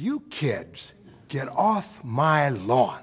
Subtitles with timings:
[0.00, 0.94] You kids,
[1.26, 3.02] get off my lawn.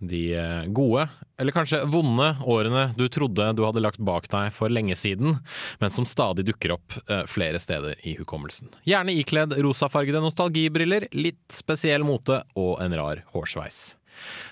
[0.00, 1.04] De eh, gode,
[1.36, 5.36] eller kanskje vonde, årene du trodde du hadde lagt bak deg for lenge siden,
[5.80, 8.72] men som stadig dukker opp eh, flere steder i hukommelsen.
[8.88, 13.90] Gjerne ikledd rosafargede nostalgibriller, litt spesiell mote og en rar hårsveis.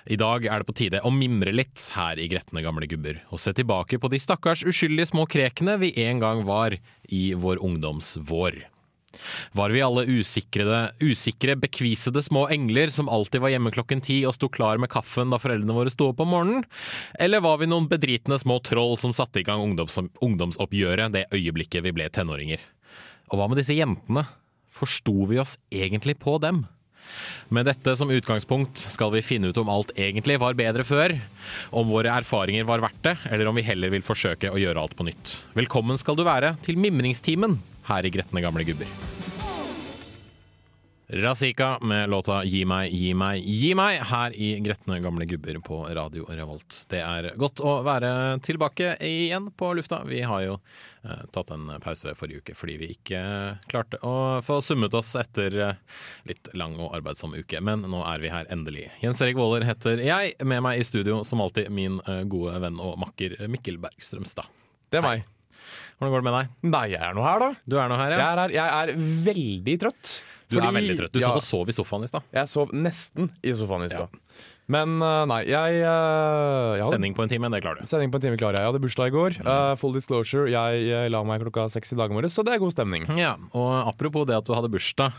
[0.09, 3.41] I dag er det på tide å mimre litt her i Gretne gamle gubber, og
[3.43, 6.77] se tilbake på de stakkars uskyldige små krekene vi en gang var
[7.09, 8.67] i vår ungdomsvår.
[9.57, 14.37] Var vi alle usikrede, usikre, bekvisede små engler som alltid var hjemme klokken ti og
[14.37, 16.67] sto klar med kaffen da foreldrene våre sto opp om morgenen?
[17.21, 21.85] Eller var vi noen bedritne små troll som satte i gang ungdoms ungdomsoppgjøret det øyeblikket
[21.87, 22.63] vi ble tenåringer?
[23.29, 24.25] Og hva med disse jentene?
[24.79, 26.67] Forsto vi oss egentlig på dem?
[27.49, 31.15] Med dette som utgangspunkt skal vi finne ut om alt egentlig var bedre før,
[31.73, 34.97] om våre erfaringer var verdt det, eller om vi heller vil forsøke å gjøre alt
[34.99, 35.35] på nytt.
[35.57, 37.57] Velkommen skal du være til mimringstimen
[37.89, 38.99] her i Gretne gamle gubber.
[41.11, 45.79] Razika med låta Gi meg, gi meg, gi meg her i Gretne gamle gubber på
[45.97, 46.83] Radio Revolt.
[46.91, 48.11] Det er godt å være
[48.45, 50.03] tilbake igjen på lufta.
[50.05, 50.59] Vi har jo
[51.09, 53.23] eh, tatt en pause forrige uke fordi vi ikke
[53.73, 55.81] klarte å få summet oss etter eh,
[56.29, 57.65] litt lang og arbeidsom uke.
[57.65, 58.91] Men nå er vi her endelig.
[59.01, 60.37] Jens Erik Våler heter jeg.
[60.45, 64.53] Med meg i studio som alltid min eh, gode venn og makker Mikkel Bergstrømstad.
[64.93, 65.38] Det er meg.
[65.99, 66.51] Hvordan går det med deg?
[66.71, 67.49] Nei, jeg er nå her, da.
[67.67, 68.27] Du er nå her, Jeg ja?
[68.31, 68.53] er, her.
[68.55, 68.93] Jeg er
[69.27, 70.13] veldig trøtt.
[70.49, 71.13] Du er veldig trøtt.
[71.13, 72.29] Du ja, satt og sov i sofaen i stad.
[72.39, 74.15] Jeg sov nesten i sofaen i stad.
[74.69, 77.89] Men uh, nei, jeg, uh, jeg hadde Sending på en time, det klarer du.
[77.89, 78.67] Sending på en time klarer jeg.
[78.67, 79.39] Jeg hadde bursdag i går.
[79.43, 82.63] Uh, full disclosure, jeg, jeg la meg klokka seks i dag morges, så det er
[82.63, 83.09] god stemning.
[83.19, 85.17] Ja, og apropos det at du hadde bursdag.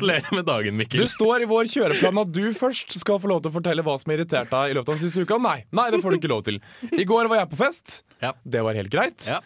[0.00, 1.02] Gratulerer med dagen, Mikkel.
[1.04, 3.98] Det står i vår kjøreplan at du først skal få lov til å fortelle hva
[4.00, 5.38] som har irritert deg i løpet av den siste uka.
[5.44, 6.60] Nei, nei, det får du ikke lov til.
[6.90, 8.00] I går var jeg på fest.
[8.24, 8.32] Ja.
[8.44, 9.28] Det var helt greit.
[9.28, 9.40] Ja.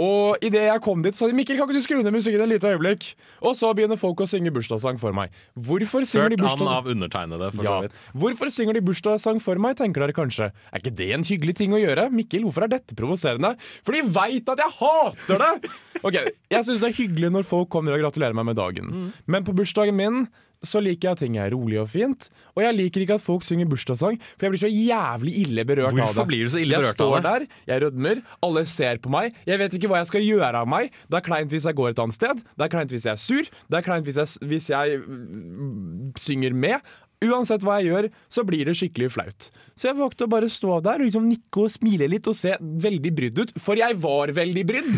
[0.00, 2.48] Og idet jeg kom dit, sa de Mikkel, kan ikke du skru ned musikken et
[2.54, 3.04] lite øyeblikk?
[3.44, 5.28] Og så begynner folk å synge bursdagssang for meg.
[5.58, 6.72] Hvorfor synger Hørt de an bursdagssang?
[6.78, 7.70] av undertegnede, for Ja.
[7.70, 8.00] så vidt.
[8.22, 10.50] Hvorfor synger de bursdagssang for meg, tenker dere kanskje.
[10.72, 12.08] Er ikke det en hyggelig ting å gjøre?
[12.10, 13.52] Mikkel, hvorfor er dette provoserende?
[13.84, 15.70] For de veit at jeg hater det!
[16.02, 16.14] Ok,
[16.48, 18.86] Jeg syns det er hyggelig når folk kommer og gratulerer meg med dagen.
[18.88, 19.12] Mm.
[19.28, 20.22] Men på bursdagen min
[20.66, 22.28] så liker jeg at ting er rolig og fint.
[22.56, 25.92] Og jeg liker ikke at folk synger bursdagssang, for jeg blir så jævlig ille berørt
[25.92, 26.06] av det.
[26.10, 29.12] Hvorfor blir du så ille jeg berørt av står der, jeg rødmer, alle ser på
[29.12, 29.36] meg.
[29.48, 30.96] Jeg vet ikke hva jeg skal gjøre av meg.
[31.08, 32.42] Det er kleint hvis jeg går et annet sted.
[32.56, 33.54] Det er kleint hvis jeg er sur.
[33.70, 36.92] Det er kleint hvis jeg, hvis jeg mm, synger med.
[37.20, 39.48] Uansett hva jeg gjør, så blir det skikkelig flaut.
[39.76, 42.54] Så jeg valgte å bare stå der og liksom nikke og smile litt og se
[42.60, 43.52] veldig brydd ut.
[43.60, 44.94] For jeg var veldig brydd!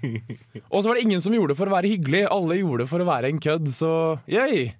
[0.72, 2.26] og så var det ingen som gjorde det for å være hyggelig.
[2.28, 3.92] Alle gjorde det for å være en kødd, så
[4.28, 4.74] yay!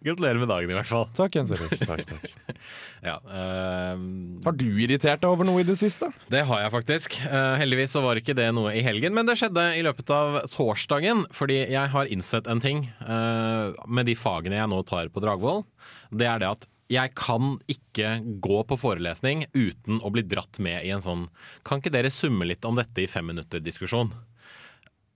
[0.00, 1.06] Gratulerer med dagen, i hvert fall.
[1.16, 1.74] Takk, Jens Erik.
[1.90, 2.56] Takk, takk.
[3.00, 6.10] Ja, ehm, Har du irritert deg over noe i det siste?
[6.32, 7.16] det har jeg faktisk.
[7.24, 10.40] Uh, heldigvis så var ikke det noe i helgen, men det skjedde i løpet av
[10.52, 11.24] torsdagen.
[11.36, 15.64] Fordi jeg har innsett en ting uh, med de fagene jeg nå tar på Dragvoll.
[16.12, 20.82] Det er det at jeg kan ikke gå på forelesning uten å bli dratt med
[20.82, 21.28] i en sånn
[21.62, 24.10] Kan ikke dere summe litt om dette i fem minutter-diskusjon?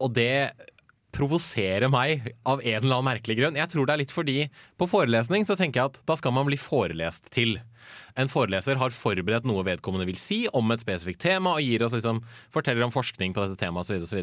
[0.04, 0.54] Og det
[1.14, 3.58] provoserer meg av en eller annen merkelig grunn.
[3.58, 4.38] Jeg tror det er litt fordi
[4.80, 7.56] på forelesning så tenker jeg at da skal man bli forelest til.
[8.18, 11.96] En foreleser har forberedt noe vedkommende vil si om et spesifikt tema, og gir oss
[11.96, 12.20] liksom,
[12.54, 14.22] forteller om forskning på dette temaet osv.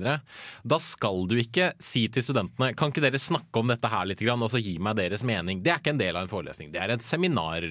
[0.64, 4.24] Da skal du ikke si til studentene kan ikke dere snakke om dette her litt,
[4.32, 5.62] og så gi meg deres mening.
[5.64, 6.72] Det er ikke en del av en forelesning.
[6.74, 7.68] Det er et seminar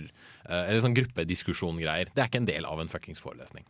[0.48, 2.10] eller sånn gruppediskusjongreier.
[2.14, 3.64] Det er ikke en del av en fuckings forelesning.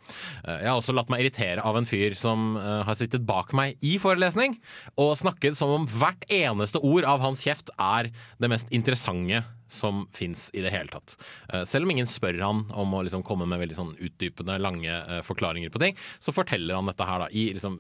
[0.45, 3.53] Eh, Jeg har også latt meg irritere av en fyr som eh, har sittet bak
[3.57, 4.59] meg i forelesning
[4.97, 10.05] og snakket som om hvert eneste ord av hans kjeft er det mest interessante som
[10.11, 11.15] fins i det hele tatt.
[11.53, 14.91] Eh, selv om ingen spør han om å liksom komme med veldig sånn utdypende, lange
[14.91, 17.79] eh, forklaringer på ting, så forteller han dette her da, i liksom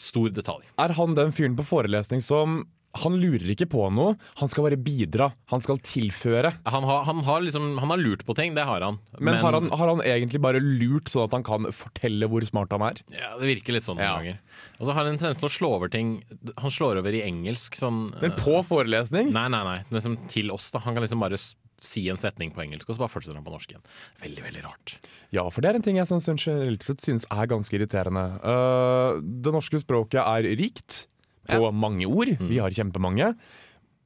[0.00, 0.64] stor detalj.
[0.80, 2.64] Er han den fyren på forelesning som
[3.02, 5.30] Han lurer ikke på noe, han skal bare bidra.
[5.50, 6.52] Han skal tilføre.
[6.70, 9.00] Han har, han, har liksom, han har lurt på ting, det har han.
[9.18, 12.74] Men, har, han, har han egentlig bare lurt sånn at han kan fortelle hvor smart
[12.76, 13.00] han er?
[13.14, 14.14] Ja, Det virker litt sånn noen Ja.
[14.20, 14.38] ganger.
[14.78, 16.16] Og så har han en tendens til å slå over ting
[16.62, 19.32] Han slår over i engelsk sånn Men eh, på forelesning?
[19.34, 19.78] Nei, nei, nei.
[19.94, 20.82] Liksom til oss, da.
[20.86, 21.38] Han kan liksom bare
[21.84, 23.82] si en setning på engelsk, og så bare fortsetter han på norsk igjen.
[24.22, 24.94] Veldig, veldig rart.
[25.34, 28.22] Ja, for det er en ting jeg sånn generelt sett synes er ganske irriterende.
[28.40, 31.04] Uh, det norske språket er rikt
[31.48, 32.34] på mange ord.
[32.40, 33.34] Vi har kjempemange.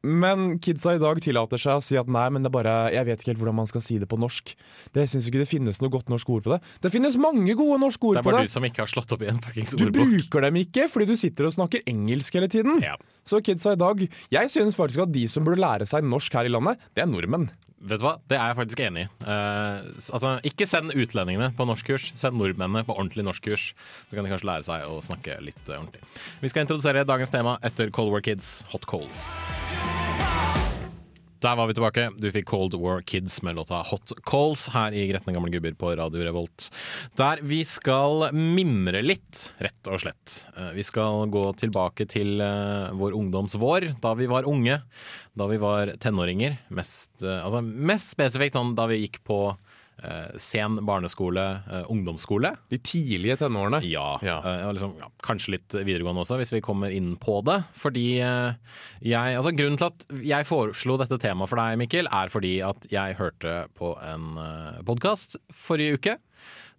[0.06, 3.02] Men kidsa i dag tillater seg å si at nei, men det er bare, jeg
[3.08, 4.52] vet ikke helt hvordan man skal si det på norsk.
[4.94, 6.60] Det syns ikke det finnes noe godt norsk ord på det.
[6.84, 8.52] Det finnes mange gode norske ord Det er på bare det.
[8.52, 11.16] du som ikke har slått opp i en fuckings Du bruker dem ikke fordi du
[11.18, 12.78] sitter og snakker engelsk hele tiden.
[12.86, 12.94] Ja.
[13.26, 16.46] Så kidsa i dag Jeg synes faktisk at de som burde lære seg norsk her
[16.46, 17.50] i landet, det er nordmenn.
[17.78, 18.16] Vet du hva?
[18.26, 19.10] Det er jeg faktisk enig i.
[19.22, 23.70] Uh, altså, ikke send utlendingene på norskkurs, send nordmennene på ordentlig norskkurs.
[24.08, 26.02] Så kan de kanskje lære seg å snakke litt eh, ordentlig.
[26.42, 29.30] Vi skal introdusere dagens tema etter Cold War Kids, Hot Coals.
[31.38, 32.08] Der var vi tilbake.
[32.18, 35.92] Du fikk Cold War Kids med låta Hot Calls her i Gretne gamle gubber på
[36.00, 36.66] Radio Revolt.
[37.18, 40.40] Der vi skal mimre litt, rett og slett.
[40.56, 44.80] Eh, Vi skal gå tilbake til eh, vår ungdomsvår, da vi var unge.
[45.38, 46.58] Da vi var tenåringer.
[46.74, 49.38] Mest, eh, altså mest spesifikt sånn da vi gikk på
[50.38, 52.52] sen barneskole, eh, ungdomsskole.
[52.70, 53.80] De tidlige tenårene.
[53.88, 54.38] Ja, Ja.
[54.44, 57.64] eh, liksom, ja, kanskje litt videregående også, hvis vi kommer inn på det.
[57.74, 58.52] Fordi eh,
[59.02, 62.86] jeg altså Grunnen til at jeg foreslo dette temaet for deg, Mikkel, er fordi at
[62.92, 64.38] jeg hørte på en
[64.86, 66.16] podkast forrige uke.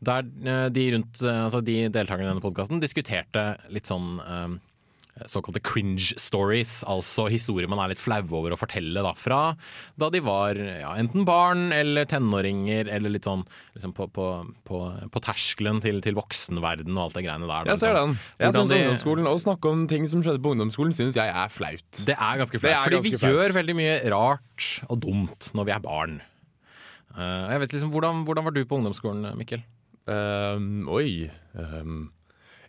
[0.01, 4.53] Der eh, de, rundt, eh, altså de deltakerne i denne podkasten diskuterte litt sånn eh,
[5.27, 9.55] såkalte cringe stories, altså historier man er litt flau over å fortelle da, fra
[9.99, 13.43] da de var ja, enten barn eller tenåringer, eller litt sånn
[13.75, 14.27] liksom på, på,
[14.69, 14.79] på,
[15.11, 17.65] på terskelen til, til voksenverden og alt det greiene der.
[17.67, 18.15] da, Jeg ser liksom.
[18.15, 18.45] den.
[18.45, 21.49] Jeg synes de- ungdomsskolen, Å snakke om ting som skjedde på ungdomsskolen, syns jeg er
[21.53, 22.03] flaut.
[22.05, 23.33] Det er ganske flaut, er fordi vi flaut.
[23.33, 26.19] gjør veldig mye rart og dumt når vi er barn.
[27.17, 29.65] Uh, jeg vet liksom, hvordan, hvordan var du på ungdomsskolen, Mikkel?
[30.09, 31.29] Um, oi
[31.59, 32.11] Ehm,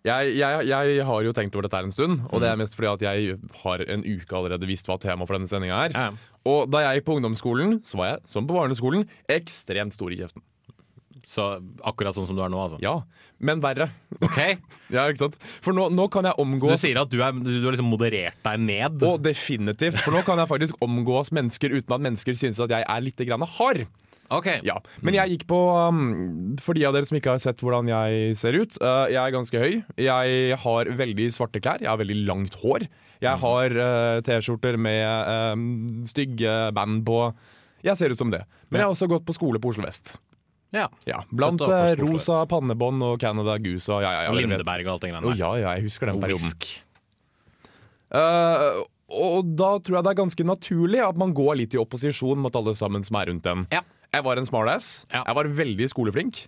[0.06, 2.76] jeg, jeg, jeg har jo tenkt over dette her en stund, og det er mest
[2.76, 5.96] fordi at jeg har en uke allerede visst hva temaet for denne sendinga er.
[5.96, 6.36] Ja.
[6.48, 10.22] Og da jeg gikk på ungdomsskolen, så var jeg, som på barneskolen, ekstremt stor i
[10.22, 10.44] kjeften.
[11.30, 11.44] Så
[11.86, 12.78] akkurat sånn som du er nå, altså?
[12.82, 13.02] Ja,
[13.44, 13.90] men verre.
[14.18, 14.40] Ok?
[14.90, 15.36] Ja, ikke sant?
[15.62, 18.40] For nå, nå kan jeg Så du sier at du, er, du har liksom moderert
[18.42, 19.04] deg ned?
[19.06, 22.82] Og definitivt, for nå kan jeg faktisk omgås mennesker uten at mennesker synes at jeg
[22.82, 23.84] er litt grann hard.
[24.30, 24.46] Ok.
[24.62, 25.58] Ja, Men jeg gikk på
[25.90, 28.78] um, For de av dere som ikke har sett hvordan jeg ser ut.
[28.78, 29.80] uh, jeg er ganske høy.
[29.98, 31.82] Jeg har veldig svarte klær.
[31.82, 32.86] Jeg har veldig langt hår.
[33.20, 35.04] Jeg har uh, T-skjorter med
[35.58, 35.64] um,
[36.08, 37.24] stygge band på.
[37.84, 38.44] Jeg ser ut som det.
[38.70, 40.14] Men jeg har også gått på skole på Oslo vest.
[40.70, 40.86] Ja.
[41.08, 44.34] Ja, Blant uh, rosa pannebånd og Canada Goose og ja, ja, ja.
[44.38, 45.40] Lindeberg og alt det greiene der.
[45.40, 46.54] ja, ja, jeg husker den perioden.
[48.10, 52.38] Uh, og da tror jeg det er ganske naturlig at man går litt i opposisjon
[52.38, 53.66] mot alle sammen som er rundt den.
[53.74, 53.82] Ja.
[54.10, 55.04] Jeg var en smartass.
[55.12, 55.22] Ja.
[55.26, 56.46] Jeg var veldig skoleflink.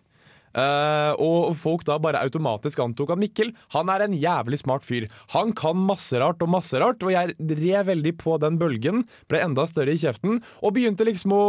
[0.52, 5.06] Uh, og folk da bare automatisk antok at Mikkel Han er en jævlig smart fyr.
[5.32, 7.00] Han kan masse rart og masse rart.
[7.00, 11.32] Og jeg red veldig på den bølgen, ble enda større i kjeften og begynte liksom
[11.32, 11.42] å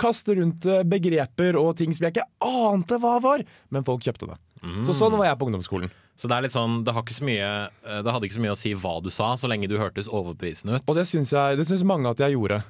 [0.00, 3.46] kaste rundt eh, begreper og ting som jeg ikke ante hva var.
[3.72, 4.38] Men folk kjøpte det.
[4.84, 5.92] Så sånn var jeg på ungdomsskolen.
[6.20, 7.48] Så det er litt sånn, det, så mye,
[7.86, 10.10] eh, det hadde ikke så mye å si hva du sa, så lenge du hørtes
[10.10, 10.90] overbevisende ut.
[10.90, 12.60] Og det syns, jeg, det syns mange at jeg gjorde.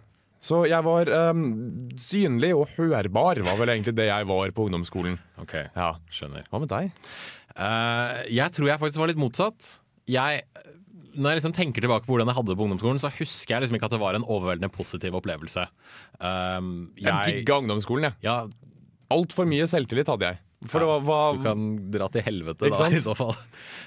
[0.40, 1.42] Så jeg var um,
[2.00, 5.18] synlig og hørbar, var vel egentlig det jeg var på ungdomsskolen.
[5.42, 5.90] Ok, Ja.
[6.09, 6.47] skjønner.
[6.49, 6.90] Hva med deg?
[7.59, 9.68] Uh, jeg tror jeg faktisk var litt motsatt.
[10.09, 10.40] Jeg,
[11.12, 13.66] når jeg liksom tenker tilbake på hvordan jeg hadde det på ungdomsskolen, så husker jeg
[13.66, 15.66] liksom ikke at det var en overveldende positiv opplevelse.
[16.20, 18.16] Um, Jeg jeg, digga ungdomsskolen, jeg.
[18.25, 18.38] ja,
[19.11, 20.38] Altfor mye selvtillit hadde jeg.
[20.69, 23.33] For var, var du kan dra til helvete da, i så fall.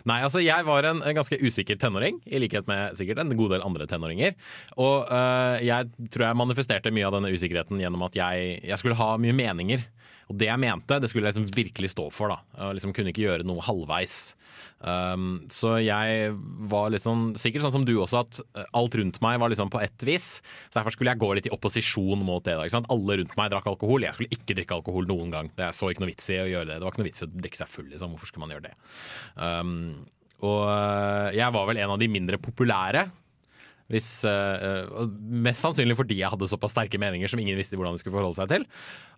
[0.10, 3.54] Nei, altså jeg var en, en ganske usikker tenåring, i likhet med sikkert en god
[3.54, 4.34] del andre tenåringer.
[4.82, 8.98] Og øh, jeg tror jeg manifesterte mye av denne usikkerheten gjennom at jeg, jeg skulle
[8.98, 9.86] ha mye meninger.
[10.32, 12.32] Og det jeg mente, det skulle jeg liksom virkelig stå for.
[12.32, 14.16] da Jeg liksom kunne ikke gjøre noe halvveis.
[14.84, 16.32] Um, så jeg
[16.72, 19.72] var litt sånn, sikkert sånn som du også, at øh, alt rundt meg var liksom
[19.74, 20.28] på ett vis.
[20.70, 22.58] Så derfor skulle jeg gå litt i opposisjon mot det.
[22.58, 22.92] da ikke sant?
[22.94, 24.08] Alle rundt meg drakk alkohol.
[24.08, 25.52] Jeg skulle ikke drikke alkohol noen gang.
[25.58, 26.80] Det så ikke noe vits i å gjøre det.
[26.80, 27.90] Det var ikke noe vits i å drikke seg full.
[27.92, 28.16] liksom.
[28.16, 28.76] Hvorfor skulle man gjøre det?
[29.38, 29.76] Um,
[30.44, 33.08] og øh, jeg var vel en av de mindre populære.
[33.94, 35.06] Hvis, uh,
[35.46, 38.40] mest sannsynlig fordi jeg hadde såpass sterke meninger som ingen visste hvordan de skulle forholde
[38.40, 38.66] seg til.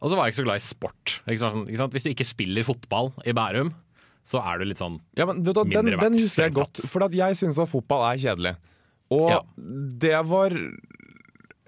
[0.01, 1.15] Og så var jeg ikke så glad i sport.
[1.23, 1.65] Ikke sant?
[1.69, 1.95] Ikke sant?
[1.95, 3.71] Hvis du ikke spiller fotball i Bærum,
[4.25, 6.55] så er du litt sånn ja, men, vet du, den, Mindre den verdt, husker jeg
[6.57, 8.55] godt, for jeg syns at fotball er kjedelig.
[9.13, 9.39] Og Ja.
[10.01, 10.55] det var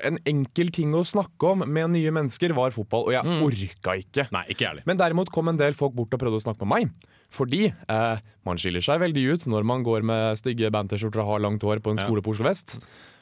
[0.05, 4.27] en enkel ting å snakke om med nye mennesker var fotball, og jeg orka ikke.
[4.35, 4.85] Nei, ikke ærlig.
[4.89, 7.13] Men derimot kom en del folk bort og prøvde å snakke med meg.
[7.33, 11.43] Fordi eh, man skiller seg veldig ut når man går med stygge banterskjorter og har
[11.43, 12.77] langt hår på en skole på Oslo vest.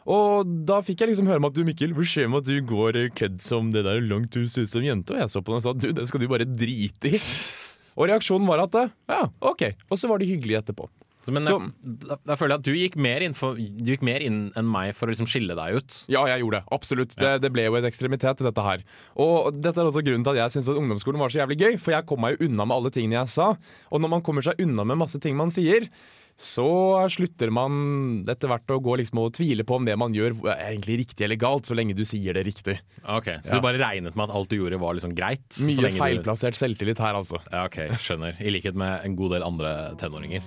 [0.05, 2.59] Og da fikk jeg liksom høre om at du Mikkel, hvor skjer med at du
[2.69, 5.15] går eh, kødd som det der langt du ser ut som jente?
[5.15, 7.21] Og jeg så på den og sa du, det skal du bare drite i.
[7.95, 9.69] Og reaksjonen var at eh, ja, OK.
[9.87, 10.89] Og så var det hyggelig etterpå.
[11.25, 11.71] Så, men jeg,
[12.05, 14.67] da, da føler jeg at du gikk mer inn, for, du gikk mer inn enn
[14.69, 15.95] meg for å liksom skille deg ut.
[16.13, 16.69] Ja, jeg gjorde det.
[16.77, 17.15] Absolutt.
[17.17, 18.83] Det, det ble jo en ekstremitet i dette her.
[19.25, 21.95] Og dette er også grunnen til at jeg syns ungdomsskolen var så jævlig gøy, for
[21.97, 23.49] jeg kom meg jo unna med alle tingene jeg sa.
[23.89, 25.89] Og når man kommer seg unna med masse ting man sier,
[26.35, 26.67] så
[27.07, 30.65] slutter man etter hvert å gå liksom og tvile på om det man gjør er
[30.73, 32.75] egentlig riktig eller galt, så lenge du sier det riktig.
[33.07, 33.61] Ok, Så Ja.
[33.61, 35.47] du bare regnet med at alt du gjorde var liksom greit?
[35.63, 37.39] Mye feilplassert du- selvtillit her, altså.
[37.53, 38.35] Ja, ok, skjønner.
[38.43, 40.43] I likhet med en god del andre tenåringer.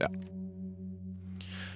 [0.00, 0.08] Ja.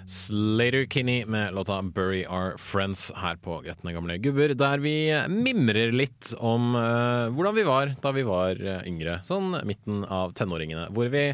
[0.08, 4.94] Slater Kinney med låta 'Bury Our Friends' her på Gretne gamle gubber, der vi
[5.28, 10.32] mimrer litt om uh, hvordan vi var da vi var eh, yngre, sånn midten av
[10.32, 11.26] tenåringene, hvor vi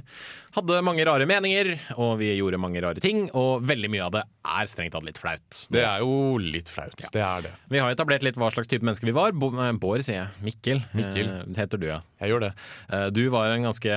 [0.55, 4.23] hadde mange rare meninger, og vi gjorde mange rare ting, og veldig mye av det
[4.55, 5.61] er strengt tatt litt flaut.
[5.75, 6.95] Det er jo litt flaut.
[7.01, 7.53] Det er det.
[7.73, 9.35] Vi har etablert litt hva slags type mennesker vi var.
[9.35, 10.45] Bo, eh, Bård, sier jeg.
[10.47, 10.83] Mikkel.
[10.95, 11.31] Mikkel.
[11.41, 12.01] Eh, heter du, ja.
[12.23, 12.53] Jeg gjør det.
[12.91, 13.97] Eh, Du var en ganske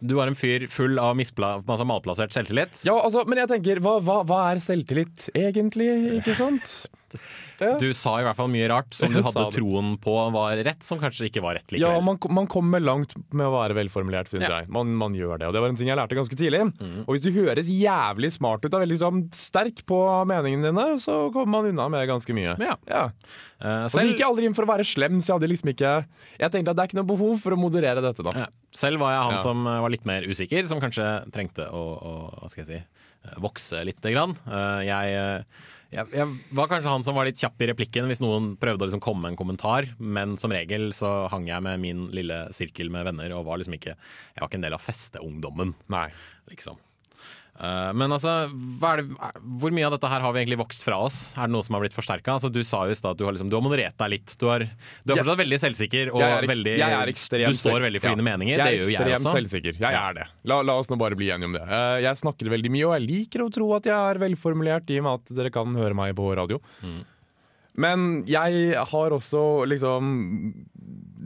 [0.00, 2.84] Du var en fyr full av altså malplassert selvtillit.
[2.86, 5.90] Ja, altså, men jeg tenker, hva, hva, hva er selvtillit egentlig,
[6.22, 6.74] ikke sant?
[7.60, 7.74] Ja.
[7.80, 10.98] Du sa i hvert fall mye rart som du hadde troen på var rett, som
[11.02, 12.04] kanskje ikke var rett Ja, likevel.
[12.08, 14.60] man, man kommer langt med å være velformulert, syns Ja.
[14.62, 14.70] jeg.
[14.72, 16.62] Man, man gjør det, og det var en ting jeg lærte ganske tidlig.
[16.80, 17.04] Mm.
[17.06, 20.00] Og hvis du høres jævlig smart ut og veldig liksom, sterk på
[20.30, 22.56] meningene dine, så kommer man unna med ganske mye.
[22.64, 22.76] Ja.
[23.60, 25.68] Eh, Og så gikk jeg aldri inn for å være slem, så jeg hadde liksom
[25.74, 25.90] ikke
[26.40, 28.32] Jeg tenkte at det er ikke noe behov for å moderere dette, da.
[28.46, 28.46] Ja.
[28.72, 29.42] Selv var jeg han Ja.
[29.44, 32.80] som eh, var litt mer usikker, som kanskje trengte å, å hva skal jeg si,
[33.28, 34.32] eh, vokse lite grann.
[34.86, 35.44] Jeg,
[35.90, 38.88] jeg, jeg var kanskje han som var litt kjapp i replikken hvis noen prøvde å
[38.88, 42.92] liksom komme med en kommentar, men som regel så hang jeg med min lille sirkel
[42.94, 46.06] med venner og var liksom ikke Jeg var ikke en del av festeungdommen, Nei.
[46.52, 46.78] liksom.
[47.60, 49.02] Eh, Men altså, det,
[49.60, 51.18] hvor mye av dette her har vi egentlig vokst fra oss?
[51.36, 52.32] Er det noe som har blitt forsterka?
[52.38, 54.32] Altså, du sa jo i stad at du har, liksom, du har moderert deg litt.
[54.40, 57.80] Du, har, du er Jeg- fortsatt veldig selvsikker, og Jeg er, veldig, jeg du står
[57.84, 58.14] veldig for Ja.
[58.16, 58.56] dine meninger.
[58.56, 59.36] Jeg Det er jeg ekstremt også.
[59.36, 59.80] selvsikker.
[59.80, 60.26] Jeg er det.
[60.44, 61.62] La, la oss nå bare bli enige om det.
[61.68, 64.98] Eh, Jeg snakker veldig mye, og jeg liker å tro at jeg er velformulert i
[64.98, 66.58] og med at dere kan høre meg på radio.
[66.82, 67.04] Mm.
[67.76, 70.54] Men jeg har også liksom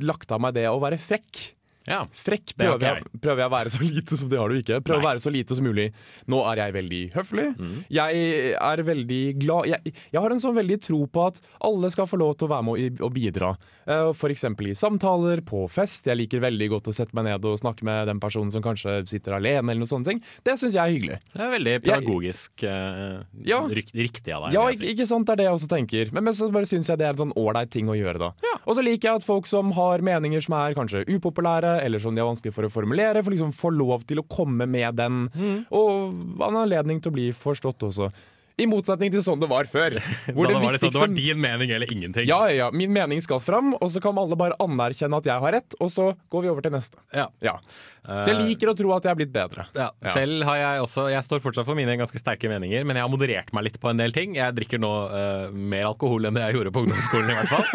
[0.02, 1.52] lagt av meg det å være frekk.
[1.88, 2.00] Ja.
[2.16, 4.78] Frekk prøver jeg, prøver jeg å være så lite som det har du ikke.
[4.86, 5.90] Prøver å være så lite som mulig.
[6.32, 7.46] Nå er jeg veldig høflig.
[7.58, 7.74] Mm.
[7.92, 8.22] Jeg
[8.56, 12.18] er veldig glad jeg, jeg har en sånn veldig tro på at alle skal få
[12.20, 13.52] lov til å være med og, bidra.
[13.84, 16.08] Uh, For eksempel i samtaler, på fest.
[16.08, 19.02] Jeg liker veldig godt å sette meg ned og snakke med den personen som kanskje
[19.10, 20.22] sitter alene, eller noen sånne ting.
[20.46, 21.20] Det syns jeg er hyggelig.
[21.34, 23.60] Det er veldig pedagogisk uh, Ja.
[23.68, 24.56] riktig av deg.
[24.56, 26.12] Ja, ikke, ikke sant, det er det jeg også tenker.
[26.16, 28.32] Men, men så bare syns jeg det er en sånn ålreit ting å gjøre, da.
[28.64, 32.14] Og så liker jeg at folk som har meninger som er kanskje upopulære, eller som
[32.14, 35.28] de har vanskelig for å formulere, får liksom få lov til å komme med den,
[35.34, 35.66] Mm.
[35.70, 38.12] og en anledning til å bli forstått også.
[38.56, 39.96] I motsetning til sånn det var før.
[40.30, 42.28] Hvor Da det var det, sånn, det var din mening eller ingenting.
[42.28, 45.40] ja, ja, ja, min mening skal fram, og så kan alle bare anerkjenne at jeg
[45.42, 46.94] har rett, og så går vi over til neste.
[47.12, 47.26] Ja.
[47.42, 47.56] Ja.
[48.04, 49.64] Så jeg liker å tro at jeg er blitt bedre.
[49.76, 53.06] Ja, Selv har jeg også Jeg står fortsatt for mine ganske sterke meninger, men jeg
[53.06, 54.36] har moderert meg litt på en del ting.
[54.36, 57.66] Jeg drikker nå uh, mer alkohol enn det jeg gjorde på ungdomsskolen, i hvert fall.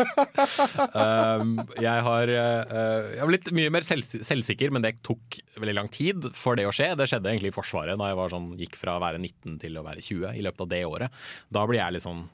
[0.93, 5.77] uh, jeg, har, uh, jeg har blitt mye mer selv, selvsikker, men det tok veldig
[5.81, 6.91] lang tid for det å skje.
[6.99, 9.81] Det skjedde egentlig i Forsvaret, da jeg var sånn, gikk fra å være 19 til
[9.81, 11.23] å være 20 i løpet av det året.
[11.49, 12.27] Da blir jeg litt sånn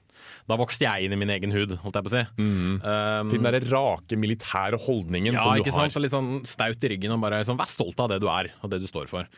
[0.50, 2.24] Da vokste jeg inn i min egen hud, holdt jeg på å si.
[2.38, 5.88] Um, Til den der rake militære holdningen ja, som du ikke har.
[5.88, 5.98] sant?
[5.98, 8.52] Og litt sånn staut i ryggen og bare sånn, vær stolt av det du er
[8.62, 9.30] og det du står for.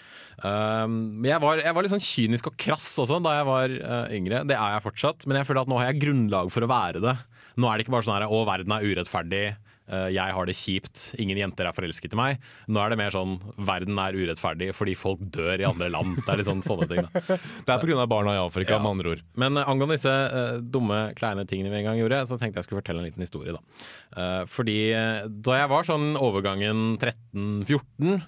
[0.44, 3.78] Um, men jeg var, jeg var litt sånn kynisk og krass også da jeg var
[3.78, 4.44] uh, yngre.
[4.48, 7.04] Det er jeg fortsatt, men jeg føler at nå har jeg grunnlag for å være
[7.04, 7.16] det.
[7.58, 9.46] Nå er det ikke bare sånn her å, verden er urettferdig.
[9.90, 12.46] Eh, Jeg har det kjipt, ingen jenter er forelsket i meg.
[12.68, 16.18] Nå er det mer sånn verden er urettferdig fordi folk dør i andre land.
[16.22, 17.04] Det er litt sånn sånne ting.
[17.08, 17.22] da
[17.68, 18.08] Det er pga.
[18.08, 18.80] barna i Afrika, Ja.
[18.84, 19.22] med andre ord.
[19.36, 22.68] men eh, angående disse uh, dumme, kleine tingene vi en gang gjorde, så tenkte jeg
[22.70, 23.54] skulle fortelle en liten historie.
[23.56, 23.62] Da.
[24.18, 24.80] Uh, fordi
[25.28, 28.22] da jeg var sånn overgangen 13-14,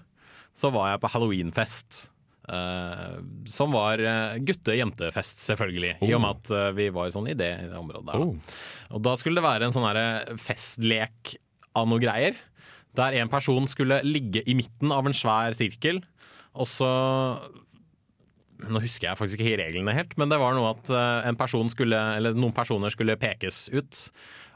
[0.57, 2.07] så var jeg på halloweenfest.
[2.49, 4.01] Uh, som var
[4.41, 5.99] gutte-jentefest, selvfølgelig.
[6.01, 8.23] I og med at eh, vi var sånn i det, i det området der.
[8.23, 8.55] Da.
[8.97, 9.85] Og da skulle det være en sånn
[10.41, 11.35] festlek
[11.79, 12.37] av noe greier.
[12.97, 16.01] Der en person skulle ligge i midten av en svær sirkel,
[16.57, 16.89] og så
[18.67, 21.69] nå husker jeg faktisk ikke reglene helt, men det var noe at eh, en person
[21.71, 24.01] skulle, eller noen personer skulle pekes ut.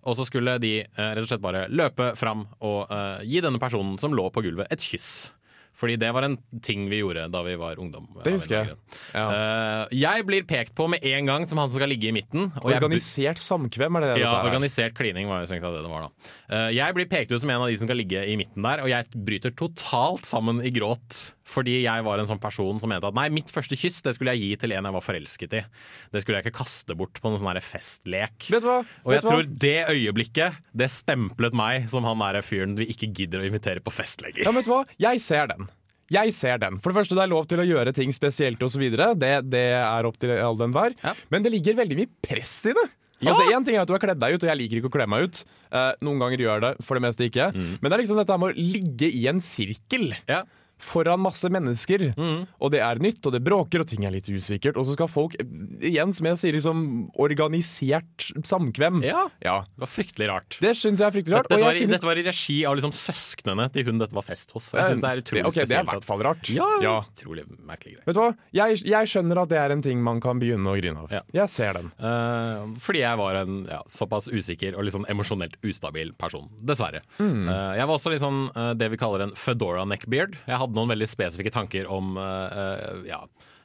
[0.03, 3.61] Og så skulle de eh, rett og slett bare løpe fram og uh, gi denne
[3.61, 5.31] personen som lå på gulvet, et kyss.
[5.73, 8.05] Fordi det var en ting vi gjorde da vi var ungdom.
[8.23, 8.77] Det husker jeg.
[9.15, 9.25] Ja.
[9.25, 12.51] Uh, jeg blir pekt på med en gang som han som skal ligge i midten.
[12.61, 14.49] Organisert samkvem, er det det ja, er?
[14.51, 16.33] organisert klining var jo strengt tatt det det var da.
[16.53, 18.85] Uh, jeg blir pekt ut som en av de som skal ligge i midten der,
[18.85, 21.23] og jeg bryter totalt sammen i gråt.
[21.53, 24.33] Fordi jeg var en sånn person som mente at nei, mitt første kyss det skulle
[24.35, 25.61] jeg gi til en jeg var forelsket i.
[26.13, 28.49] Det skulle jeg ikke kaste bort på noen sånn festlek.
[28.49, 28.79] Vet du hva?
[29.05, 33.43] Og jeg tror det øyeblikket Det stemplet meg som han der fyren vi ikke gidder
[33.43, 34.45] å invitere på fest lenger.
[34.47, 34.83] Ja, vet du hva?
[35.01, 35.69] Jeg ser den.
[36.13, 36.79] Jeg ser den.
[36.81, 38.83] For det første, det er lov til å gjøre ting spesielt osv.
[38.93, 40.95] Det, det er opp til all den hver.
[41.03, 41.13] Ja.
[41.33, 42.85] Men det ligger veldig mye press i det.
[43.23, 43.31] Ja.
[43.31, 44.95] Altså, en ting er at du har kledd deg ut, og jeg liker ikke å
[44.97, 45.43] kle meg ut.
[45.71, 47.47] Eh, noen ganger gjør jeg det, for det meste ikke.
[47.55, 50.11] Men det er liksom dette med å ligge i en sirkel.
[50.27, 50.41] Ja.
[50.83, 54.77] Foran masse mennesker, og det er nytt, og det bråker, og ting er litt usikkert.
[54.79, 55.35] Og så skal folk,
[55.79, 56.83] igjen som jeg sier, liksom
[57.21, 59.01] organisert samkvem.
[59.05, 59.25] Ja.
[59.43, 59.55] ja.
[59.73, 60.57] Det var fryktelig rart.
[60.63, 61.49] Det syns jeg er fryktelig rart.
[61.49, 64.25] Dette, og var, synes, dette var i regi av liksom søsknene til hun dette var
[64.27, 64.71] fest hos.
[64.75, 66.51] Jeg synes det er utrolig spesielt, Det er i hvert fall rart.
[66.53, 66.95] Ja, Ja.
[67.13, 68.05] utrolig merkelig greie.
[68.07, 68.29] Vet du hva?
[68.55, 71.11] Jeg, jeg skjønner at det er en ting man kan begynne å grine av.
[71.13, 71.23] Ja.
[71.33, 71.91] Jeg ser den.
[71.99, 76.49] Uh, fordi jeg var en ja, såpass usikker og litt sånn emosjonelt ustabil person.
[76.59, 77.03] Dessverre.
[77.19, 77.47] Mm.
[77.47, 80.37] Uh, jeg var også litt sånn uh, det vi kaller en fedora neckbeard.
[80.49, 83.23] Jeg hadde noen veldig spesifikke tanker om eh, eh, ja,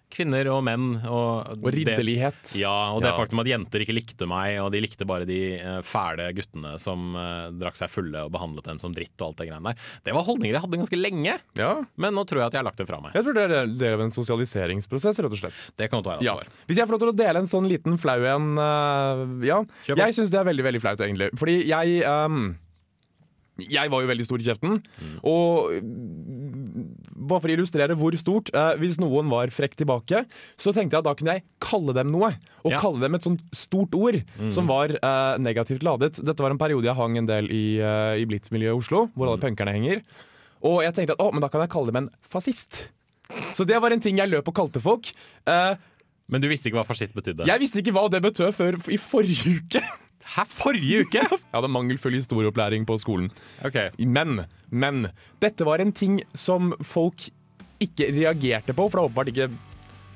[0.08, 0.84] kvinner og menn.
[1.04, 2.38] Og, Og ridderlighet.
[2.54, 3.16] Det, ja, og det Ja.
[3.18, 7.10] faktum at jenter ikke likte meg, og de likte bare de eh, fæle guttene som
[7.12, 9.90] uh, drakk seg fulle og behandlet dem som dritt og alt det greiene der.
[10.08, 11.74] Det var holdninger jeg hadde ganske lenge, Ja.
[12.00, 13.12] men nå tror jeg at jeg har lagt det fra meg.
[13.18, 15.66] Jeg tror det er del av en sosialiseringsprosess, rett og slett.
[15.76, 16.38] Det kan være Ja.
[16.66, 19.60] Hvis jeg får lov til å dele en sånn liten flau en uh, Ja.
[19.84, 20.06] Kjøper.
[20.06, 21.28] Jeg syns det er veldig veldig flaut, egentlig.
[21.36, 22.56] Fordi jeg um
[23.58, 24.76] jeg var jo veldig stor i kjeften.
[25.26, 25.80] Og øh,
[27.18, 30.24] bare for å illustrere hvor stort eh, Hvis noen var frekk tilbake,
[30.56, 32.30] så tenkte jeg at da kunne jeg kalle dem noe.
[32.64, 32.80] Og Ja.
[32.80, 34.20] kalle dem et sånt stort ord
[34.54, 36.20] som var eh, negativt ladet.
[36.22, 39.28] Dette var en periode jeg hang en del i, eh, i Blitz-miljøet i Oslo, hvor
[39.32, 40.02] alle punkerne henger.
[40.62, 42.88] Og jeg tenkte at å, men da kan jeg kalle dem en fascist.
[43.54, 45.10] Så det var en ting jeg løp og kalte folk.
[45.46, 45.74] Eh,
[46.30, 47.46] Men du visste ikke hva fascist betydde?
[47.46, 49.80] jeg visste ikke hva det betød før i forrige uke.
[50.28, 51.22] Hæ, forrige uke?!
[51.24, 53.30] Jeg hadde mangelfull historieopplæring på skolen.
[53.64, 53.88] Okay.
[53.98, 55.08] Men, men
[55.40, 57.30] dette var en ting som folk
[57.80, 59.50] ikke reagerte på, for det er åpenbart ikke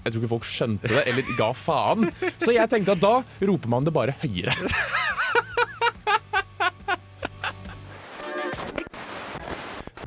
[0.03, 2.09] jeg tror ikke folk skjønte det, eller ga faen.
[2.43, 3.13] Så jeg tenkte at da
[3.47, 4.55] roper man det bare høyere.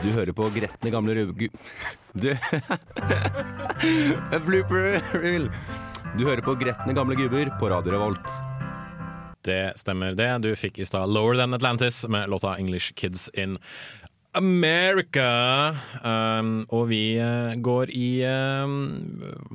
[0.04, 1.48] Du hører på gretne gamle rugu...
[2.15, 2.30] Du
[4.36, 5.48] A Blooper reel.
[6.20, 8.55] Du hører på gretne gamle gubber på Radio Revolt.
[9.45, 10.31] Det stemmer det.
[10.41, 13.60] Du fikk i stad Lower Than Atlantis med låta English Kids in
[14.36, 15.75] America.
[16.03, 18.77] Um, og vi uh, går i um,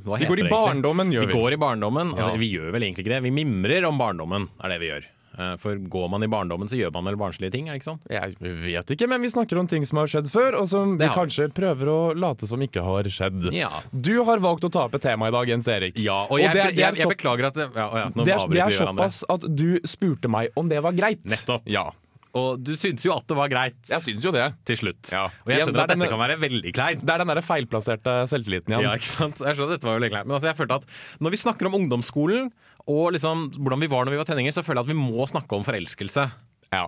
[0.07, 1.35] Hva Vi går i barndommen, gjør vi.
[1.35, 1.40] vi.
[1.40, 2.14] går i barndommen.
[2.16, 2.40] Altså, Ja.
[2.40, 3.24] Vi gjør vel egentlig ikke det.
[3.29, 5.09] Vi mimrer om barndommen, er det vi gjør.
[5.38, 7.90] Eh, For går man i barndommen, så gjør man vel barnslige ting, er det ikke
[7.93, 8.01] sånn?
[8.11, 11.07] Jeg vet ikke, men vi snakker om ting som har skjedd før, og som vi
[11.14, 13.47] kanskje prøver å late som ikke har skjedd.
[13.55, 13.71] Ja.
[13.95, 15.97] Du har valgt å ta opp et tema i dag, Jens Erik.
[16.03, 18.29] Ja, og jeg, det er- det er jeg, jeg, beklager at det, ja, ja, Det
[18.35, 21.23] er, det er såpass at du spurte meg om det var greit.
[21.25, 21.62] Nettopp.
[21.71, 21.90] Ja,
[22.33, 24.45] Og du syntes jo at det var greit jeg syns jo det.
[24.64, 25.09] til slutt.
[25.11, 25.25] Ja.
[25.47, 27.01] Og jeg skjønner det er at dette denne- kan være veldig kleint.
[27.07, 28.83] Det er den der feilplasserte selvtilliten igjen.
[28.87, 29.38] Ja, ikke sant?
[29.43, 30.27] Jeg skjønner at dette var veldig kleint.
[30.31, 30.87] Men altså, jeg følte at
[31.21, 32.53] når vi snakker om ungdomsskolen
[32.88, 35.27] og liksom hvordan vi var når vi var tenninger, så føler jeg at vi må
[35.29, 36.29] snakke om forelskelse.
[36.71, 36.87] Ja.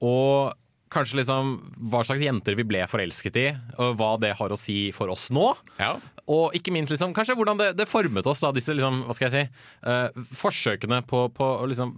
[0.00, 0.56] Og
[0.90, 1.52] kanskje liksom
[1.90, 3.46] hva slags jenter vi ble forelsket i,
[3.78, 5.52] og hva det har å si for oss nå.
[5.78, 5.94] Ja.
[6.30, 9.28] Og ikke minst liksom, kanskje hvordan det, det formet oss, da, disse liksom, hva skal
[9.30, 11.94] jeg si, uh, forsøkene på, på å liksom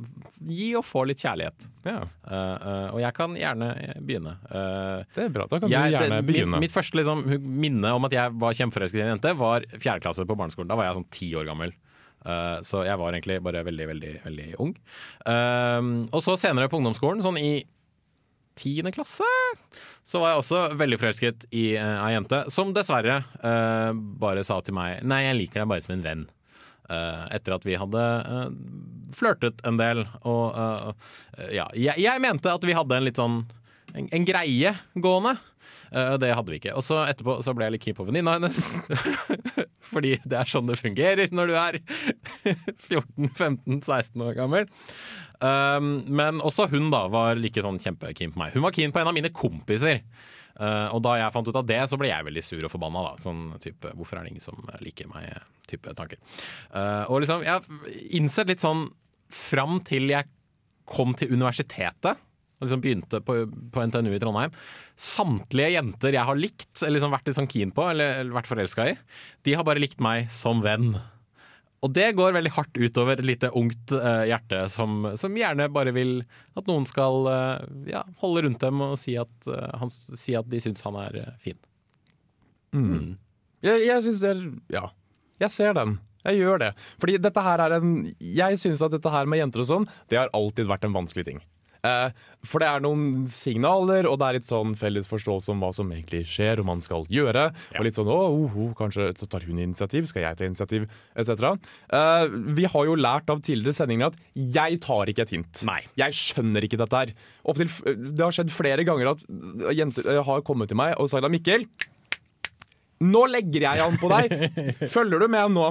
[0.49, 1.69] gi og få litt kjærlighet.
[1.89, 2.01] ja.
[2.23, 3.69] Uh, uh, og jeg kan gjerne
[4.01, 4.37] begynne.
[5.13, 5.49] Det er bra.
[5.51, 6.57] Da kan jeg, du gjerne det, begynne.
[6.57, 10.05] Mitt, mitt første liksom, minne om at jeg var kjempeforelsket i en jente, var fjerde
[10.05, 10.71] klasse på barneskolen.
[10.71, 11.77] Da var jeg sånn ti år gammel.
[12.25, 14.75] Eh, så jeg var egentlig bare veldig, veldig veldig ung.
[15.27, 15.81] Eh,
[16.11, 17.55] og så senere på ungdomsskolen, sånn i
[18.59, 19.27] tiende klasse,
[20.05, 24.59] så var jeg også veldig forelsket i uh, ei jente som dessverre eh, bare sa
[24.61, 26.27] til meg Nei, jeg liker deg bare som en venn.
[26.93, 28.01] Etter at vi hadde
[29.17, 30.03] flørtet en del.
[30.29, 30.59] Og
[31.49, 33.39] ja, jeg, jeg mente at vi hadde en litt sånn
[33.97, 35.33] en, en greie gående.
[35.93, 36.75] Eh, det hadde vi ikke.
[36.79, 38.61] Og så etterpå så ble jeg litt keen på venninna hennes.
[39.93, 41.81] Fordi det er sånn det fungerer når du er
[42.89, 44.71] 14-15-16 år gammel.
[45.43, 48.55] Um, men også hun da var like sånn kjempekeen på meg.
[48.55, 50.05] Hun var keen på en av mine kompiser.
[50.53, 53.05] Uh, og da jeg fant ut av det, så ble jeg veldig sur og forbanna.
[53.09, 53.25] Da.
[53.25, 56.19] Sånn type 'hvorfor er det ingen som liker meg?' type tanker.
[56.75, 57.63] Uh, og liksom, jeg har
[58.13, 58.91] innsett litt sånn
[59.33, 60.29] fram til jeg
[60.85, 62.21] kom til universitetet,
[62.63, 63.39] og liksom begynte på,
[63.75, 64.53] på NTNU i Trondheim
[64.99, 68.51] Samtlige jenter jeg har likt, eller liksom vært litt sånn keen på, eller, eller vært
[68.51, 68.95] forelska i,
[69.43, 70.93] de har bare likt meg som venn.
[71.83, 75.95] Og det går veldig hardt utover et lite ungt uh, hjerte som, som gjerne bare
[75.97, 76.21] vil
[76.55, 80.47] at noen skal uh, ja, holde rundt dem og si at, uh, han, si at
[80.53, 81.59] de syns han er fin.
[83.67, 84.47] Jeg, jeg syns det er
[84.79, 84.87] Ja.
[85.43, 85.97] Jeg ser den.
[86.23, 86.71] Jeg gjør det.
[87.03, 90.21] Fordi dette her er en Jeg syns at dette her med jenter og sånn, det
[90.21, 91.43] har alltid vært en vanskelig ting.
[91.83, 95.73] Eh, for det er noen signaler, og det er litt sånn felles forståelse om hva
[95.75, 97.49] som egentlig skjer og man skal gjøre.
[97.75, 100.87] Og litt sånn å, oh, oh, kanskje tar hun initiativ, skal jeg ta initiativ,
[101.19, 101.57] etc.
[101.91, 104.21] Eh, vi har jo lært av tidligere sendinger at
[104.59, 105.65] jeg tar ikke et hint.
[105.67, 105.81] Nei.
[105.99, 107.15] Jeg skjønner ikke dette her.
[107.51, 107.73] Opptil,
[108.13, 109.27] det har skjedd flere ganger at
[109.75, 111.67] jenter eh, har kommet til meg og sagt Mikkel,
[113.03, 114.35] nå legger jeg an på deg.
[114.95, 115.69] Følger du med nå?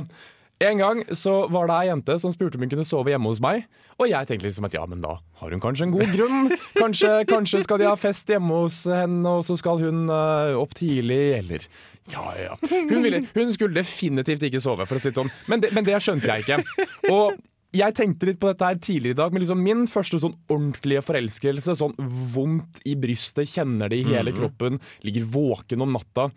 [0.61, 3.41] En gang så var det ei jente som spurte om hun kunne sove hjemme hos
[3.43, 3.65] meg.
[4.01, 6.51] Og jeg tenkte liksom at ja, men da har hun kanskje en god grunn.
[6.81, 10.73] Kanskje, kanskje skal de ha fest hjemme hos henne, og så skal hun uh, opp
[10.77, 11.65] tidlig, eller
[12.09, 12.55] Ja, ja.
[12.65, 15.29] Hun, ville, hun skulle definitivt ikke sove, for å si det sånn.
[15.51, 16.87] Men det, men det skjønte jeg ikke.
[17.11, 17.37] Og
[17.77, 21.03] jeg tenkte litt på dette her tidligere i dag, men liksom min første sånn ordentlige
[21.07, 21.93] forelskelse, sånn
[22.33, 26.27] vondt i brystet, kjenner det i hele kroppen, ligger våken om natta,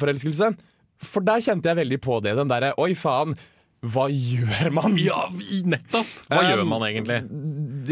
[0.00, 0.54] forelskelse.
[1.02, 3.36] For der kjente jeg veldig på det, den derre oi faen,
[3.86, 4.96] hva gjør man?
[4.98, 5.26] Ja,
[5.68, 6.08] nettopp!
[6.30, 7.18] Hva Um, gjør man egentlig?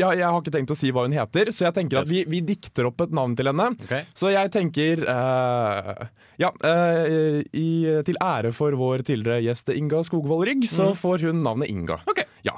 [0.00, 2.24] Ja, jeg har ikke tenkt å si hva hun heter, så jeg tenker at vi,
[2.26, 3.68] vi dikter opp et navn til henne.
[3.84, 4.06] Okay.
[4.16, 6.08] Så jeg tenker uh,
[6.40, 7.68] Ja, uh, i,
[8.08, 12.00] til ære for vår tidligere gjest Inga Skogvold Rygg, så får hun navnet Inga.
[12.10, 12.26] Okay.
[12.48, 12.56] Ja.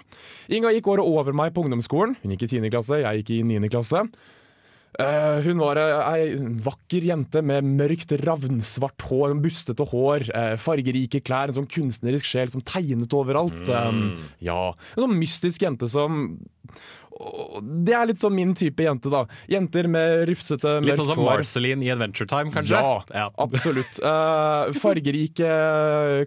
[0.48, 2.16] Inga gikk året over meg på ungdomsskolen.
[2.22, 2.70] Hun gikk i 10.
[2.72, 3.68] klasse, jeg gikk i 9.
[3.74, 4.06] klasse.
[4.96, 11.52] Eh, hun var ei vakker jente med mørkt, ravnsvart hår, bustete hår, uh, fargerike klær,
[11.52, 13.68] en sånn kunstnerisk sjel som tegnet overalt.
[13.68, 16.38] Um, ja, En sånn mystisk jente som
[17.86, 19.22] Det er litt sånn min type jente, da.
[19.50, 21.40] Jenter med rufsete, Litt sånn som hår.
[21.40, 22.80] Marceline i Adventure Time, kanskje?
[23.14, 24.00] Ja, absolutt.
[24.04, 25.48] Uh, fargerike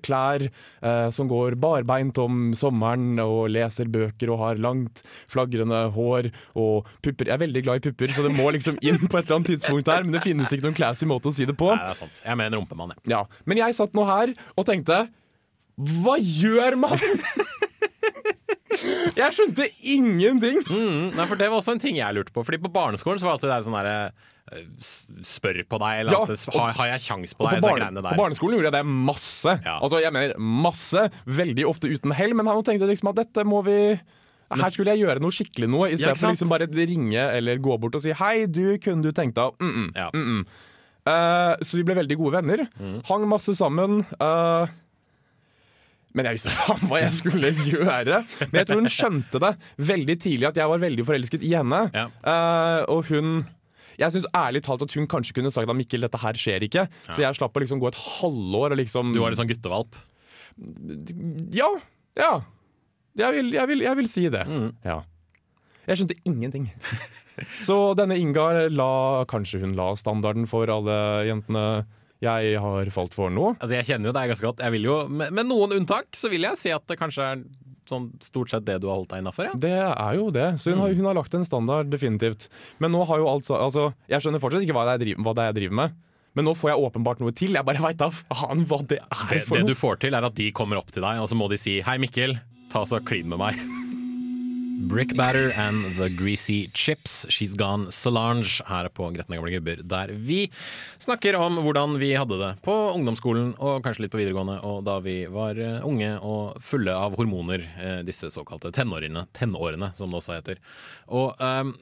[0.05, 6.31] klær uh, som går barbeint om sommeren og leser bøker og har langt, flagrende hår
[6.57, 7.29] og pupper.
[7.29, 9.53] Jeg er veldig glad i pupper, så det må liksom inn på et eller annet
[9.53, 11.69] tidspunkt her, men det finnes ikke noen classy måte å si det på.
[11.73, 12.23] Nei, det er sant.
[12.23, 13.13] Jeg er med en rumpemann, jeg.
[13.13, 13.23] Ja.
[13.49, 15.05] Men jeg satt nå her og tenkte
[15.79, 17.55] Hva gjør man?!
[19.19, 20.59] Jeg skjønte ingenting!
[20.69, 22.43] Mm, nei, for Det var også en ting jeg lurte på.
[22.47, 23.95] Fordi På barneskolen så var alltid det sånn derre
[24.53, 24.61] eh,
[25.29, 27.59] Spør på deg, eller Ja, at det, har, har jeg kjangs på deg?
[27.63, 29.57] på, barne, på barneskolen gjorde jeg det masse.
[29.65, 29.75] Ja.
[29.79, 31.09] Altså, jeg mener masse,
[31.41, 33.79] Veldig ofte uten hell, men han tenkte liksom at dette må vi
[34.49, 37.99] her skulle jeg gjøre noe skikkelig noe, i Ja, liksom bare ringe eller gå bort
[37.99, 40.09] og si 'hei, du, kunne du tenkt deg mm -mm, Ja.
[40.13, 40.45] mm.
[41.05, 42.67] Eh, Så vi ble veldig gode venner.
[42.79, 43.01] Mm.
[43.07, 44.05] Hang masse sammen.
[44.19, 44.67] eh,
[46.17, 48.23] men jeg visste faen hva jeg skulle gjøre.
[48.49, 49.53] Men jeg tror hun skjønte det
[49.91, 51.81] veldig tidlig at jeg var veldig forelsket i henne.
[51.93, 52.07] Ja.
[52.25, 53.43] Uh, og hun
[53.99, 56.85] jeg syns ærlig talt at hun kanskje kunne sagt at Mikkel, dette her skjer ikke.
[57.11, 59.97] Så jeg slapp å liksom gå et halvår og liksom Du var litt sånn guttevalp.
[61.55, 61.67] Ja.
[62.19, 62.33] Ja.
[63.19, 64.45] Jeg vil, jeg vil, jeg vil si det.
[64.47, 64.69] Mm.
[64.87, 65.01] Ja.
[65.89, 66.69] Jeg skjønte ingenting.
[67.67, 68.91] Så denne Inga la
[69.29, 71.65] Kanskje hun la standarden for alle jentene
[72.21, 73.53] jeg har falt for nå.
[73.59, 74.63] Altså, Jeg kjenner jo deg ganske godt.
[74.65, 77.43] Jeg vil jo, med, med noen unntak så vil jeg si at det kanskje er
[77.89, 79.47] sånn stort sett det du har holdt deg innafor.
[79.49, 79.55] Ja.
[79.57, 80.49] Det er jo det.
[80.61, 82.49] Så hun har, hun har lagt en standard, definitivt.
[82.77, 85.25] Men nå har jo alt Altså, jeg skjønner fortsatt ikke hva det er jeg driver,
[85.25, 85.97] hva det er jeg driver med.
[86.37, 87.55] Men nå får jeg åpenbart noe til.
[87.57, 89.73] Jeg bare veit da faen hva det er Det, for det noe.
[89.73, 91.79] du får til, er at de kommer opp til deg, og så må de si
[91.81, 92.37] 'Hei, Mikkel,
[92.69, 93.88] ta så klin med meg'.
[94.87, 100.13] Brick Batter and The Greasy Chips, She's Gone Solange, her på Gretne gamle gubber, der
[100.15, 100.45] vi
[101.03, 104.95] snakker om hvordan vi hadde det på ungdomsskolen, og kanskje litt på videregående, og da
[105.03, 110.21] vi var eh, unge og fulle av hormoner, eh, disse såkalte tenårene, tenårene, som det
[110.21, 110.63] også heter.
[111.11, 111.75] Og ehm,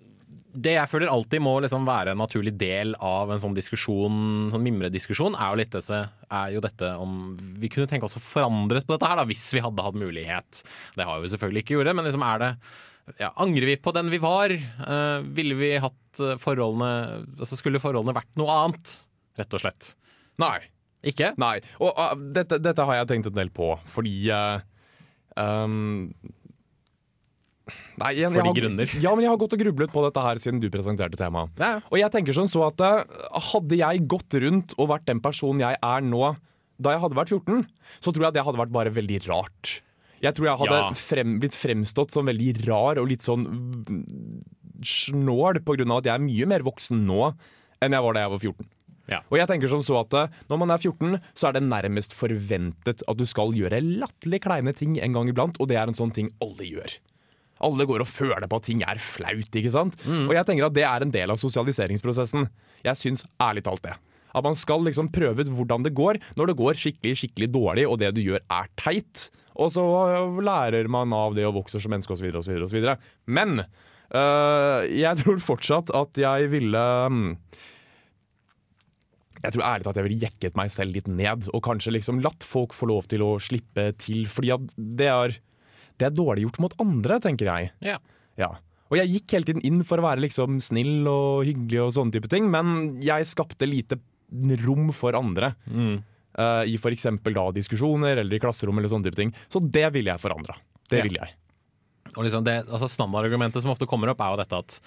[0.58, 4.64] det jeg føler alltid må liksom være en naturlig del av en sånn diskusjon, sånn
[4.66, 6.00] mimrediskusjon, er jo litt disse,
[6.34, 7.18] er jo dette om
[7.62, 10.62] vi kunne tenke oss å forandre på dette her, da, hvis vi hadde hatt mulighet.
[10.98, 12.52] Det har vi selvfølgelig ikke gjort, men liksom er det
[13.22, 14.52] ja, Angrer vi på den vi var?
[14.84, 18.98] Uh, ville vi hatt eh, forholdene altså Skulle forholdene vært noe annet,
[19.40, 19.94] rett og slett?
[20.44, 20.58] Nei.
[21.08, 21.32] Ikke?
[21.40, 21.62] Nei.
[21.80, 24.60] Og uh, dette, dette har jeg tenkt en del på, fordi uh,
[25.40, 26.10] um,
[28.02, 28.94] Nei, igjen, Fordi jeg har, grunner.
[29.04, 31.52] Ja, men jeg har gått og grublet på dette her siden du presenterte temaet.
[31.62, 31.74] Ja.
[31.92, 33.18] Og jeg tenker sånn så at eh,
[33.52, 36.36] hadde jeg gått rundt og vært den personen jeg er nå
[36.78, 37.64] da jeg hadde vært 14,
[38.06, 39.80] så tror jeg det hadde vært bare veldig rart.
[40.22, 40.94] Jeg tror jeg hadde Ja.
[40.98, 43.46] frem, blitt fremstått som veldig rar og litt sånn
[44.86, 47.34] snål av at jeg er mye mer voksen nå
[47.82, 48.68] enn jeg var da jeg var 14.
[49.08, 49.22] Ja.
[49.32, 52.16] Og jeg tenker som så at eh, Når man er 14, så er det nærmest
[52.18, 55.96] forventet at du skal gjøre latterlig kleine ting en gang iblant, og det er en
[55.98, 56.98] sånn ting alle gjør.
[57.64, 59.50] Alle går og føler på at ting er flaut.
[59.50, 59.98] ikke sant?
[60.06, 62.50] Og jeg tenker at det er en del av sosialiseringsprosessen.
[62.86, 63.96] Jeg syns ærlig talt det.
[64.38, 67.88] At man skal liksom prøve ut hvordan det går når det går skikkelig skikkelig dårlig,
[67.90, 69.28] og det du gjør er teit.
[69.58, 72.30] Og så øh, lærer man av det og vokser som menneske osv.
[72.38, 72.92] osv.
[73.26, 77.32] Men øh, jeg tror fortsatt at jeg ville mm,
[79.44, 82.46] Jeg tror ærlig talt jeg ville jekket meg selv litt ned, og kanskje liksom latt
[82.46, 84.26] folk få lov til å slippe til.
[84.30, 85.38] Fordi at det er,
[85.98, 87.72] det er dårlig gjort mot andre, tenker jeg.
[87.82, 87.98] Ja.
[88.38, 88.52] Ja.
[88.92, 92.14] Og jeg gikk hele tiden inn for å være liksom snill og hyggelig og sånne
[92.16, 93.98] type ting, men jeg skapte lite
[94.66, 95.54] rom for andre.
[95.68, 99.34] Eh, I for eksempel da diskusjoner eller i klasserom eller sånne type ting.
[99.52, 100.56] Så det ville jeg forandra.
[100.88, 101.04] Det Ja.
[101.04, 101.34] ville jeg.
[102.16, 104.78] Og liksom det, altså Standardargumentet som ofte kommer opp, er jo dette at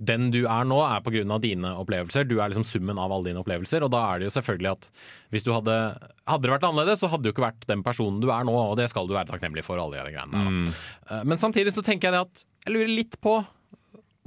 [0.00, 1.38] den du er nå, er pga.
[1.42, 2.24] dine opplevelser.
[2.24, 3.84] Du er liksom summen av alle dine opplevelser.
[3.84, 4.90] Og da er det jo selvfølgelig at
[5.34, 5.76] hvis du hadde
[6.30, 8.76] Hadde det vært annerledes, så hadde du ikke vært den personen du er nå, og
[8.78, 9.80] det skal du være takknemlig for.
[9.82, 10.72] alle de greiene der,
[11.10, 11.16] da.
[11.16, 13.40] Eh, Men samtidig så tenker jeg det at jeg lurer litt på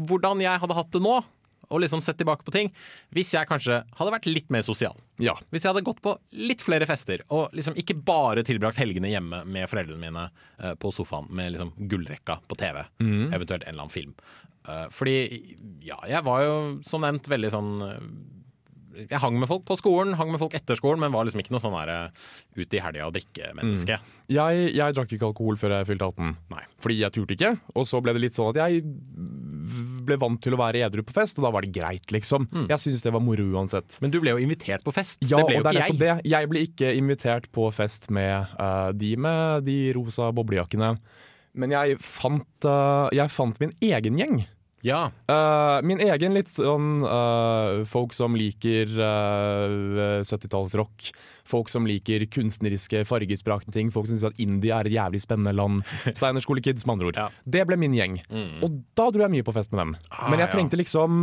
[0.03, 1.21] hvordan jeg hadde hatt det nå,
[1.73, 2.69] og liksom sett tilbake på ting,
[3.15, 4.97] hvis jeg kanskje hadde vært litt mer sosial.
[5.21, 5.35] Ja.
[5.53, 9.43] Hvis jeg hadde gått på litt flere fester, og liksom ikke bare tilbrakt helgene hjemme
[9.49, 12.83] med foreldrene mine uh, på sofaen med liksom gullrekka på TV,
[13.33, 14.13] eventuelt en eller annen film.
[14.63, 15.17] Uh, fordi,
[15.83, 16.53] ja, jeg var jo
[16.87, 18.05] som nevnt veldig sånn eh,
[19.09, 21.51] Jeg hang med folk på skolen, hang med folk etter skolen, men var liksom ikke
[21.51, 22.13] noe sånn der
[22.55, 23.97] ute i helga og drikke-menneske.
[24.31, 26.31] Jeg, jeg drakk ikke alkohol før jeg fylte 18.
[26.53, 26.63] Nei.
[26.79, 27.51] Fordi jeg turte ikke.
[27.75, 28.85] Og så ble det litt sånn at jeg
[30.05, 32.47] ble vant til å være edru på fest, og da var det greit, liksom.
[32.69, 33.97] Jeg syns det var moro uansett.
[34.03, 35.21] Men du ble jo invitert på fest.
[35.25, 35.99] Ja, det ble jo det er ikke jeg.
[36.03, 36.31] det.
[36.33, 40.95] Jeg ble ikke invitert på fest med uh, de med de rosa boblejakkene.
[41.53, 44.43] Men jeg fant, uh, jeg fant min egen gjeng.
[44.83, 45.07] Ja.
[45.31, 51.07] Uh, min egen litt sånn uh, folk som liker uh, 70-tallsrock.
[51.47, 53.91] Folk som liker kunstneriske, fargesprakte ting.
[53.95, 55.81] Folk som syns at India er et jævlig spennende land.
[56.19, 57.19] Steinerskolekids, med andre ord.
[57.23, 57.27] Ja.
[57.31, 57.51] Mm.
[57.55, 58.19] Det ble min gjeng.
[58.63, 59.93] Og da dro jeg mye på fest med dem.
[60.27, 60.53] Men jeg ja.
[60.53, 61.21] trengte liksom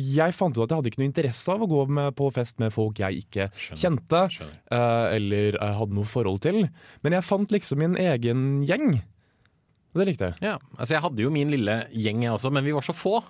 [0.00, 2.60] Jeg fant ut at jeg hadde ikke noe interesse av å gå med på fest
[2.62, 4.22] med folk jeg ikke kjente.
[4.32, 4.56] Skjønner.
[4.72, 6.64] eh, eller eh, hadde noe forhold til.
[7.04, 8.96] Men jeg fant liksom min egen gjeng.
[9.96, 10.38] Og det likte jeg.
[10.44, 13.22] Ja, altså Jeg hadde jo min lille gjeng, jeg også, men vi var så få.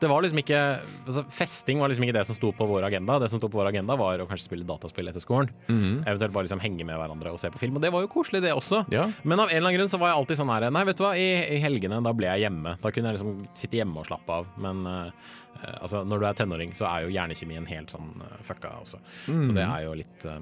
[0.00, 0.58] Det var liksom ikke,
[1.04, 3.18] altså Festing var liksom ikke det som sto på vår agenda.
[3.20, 5.50] Det som sto på vår agenda var å kanskje spille dataspill etter skolen.
[5.68, 7.76] Eventuelt bare liksom henge med hverandre og se på film.
[7.76, 8.86] Og det var jo koselig, det også.
[8.94, 9.10] Ja.
[9.22, 11.04] Men av en eller annen grunn så var jeg alltid sånn her Nei, vet du
[11.04, 12.74] hva, i, i helgene da ble jeg hjemme.
[12.80, 14.48] Da kunne jeg liksom sitte hjemme og slappe av.
[14.64, 15.34] Men eh,
[15.76, 19.02] altså, når du er tenåring, så er jo hjernekjemien helt sånn uh, fucka også.
[19.28, 20.40] Så det er jo litt eh,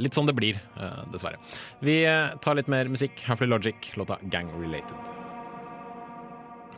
[0.00, 1.40] Litt sånn det blir, eh, dessverre.
[1.84, 3.24] Vi eh, tar litt mer musikk.
[3.28, 5.19] Humphrey Logic, låta 'Gang Related'.